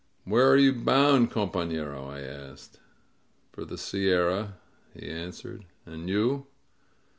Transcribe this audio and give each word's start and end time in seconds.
"Where 0.23 0.49
are 0.49 0.57
you 0.57 0.73
bound, 0.73 1.29
compa^rof 1.29 2.09
I 2.11 2.21
asked. 2.21 2.79
"For 3.51 3.65
the 3.65 3.77
sierra," 3.77 4.55
he 4.95 5.07
answered. 5.07 5.63
"And 5.85 6.09
you?" 6.09 6.47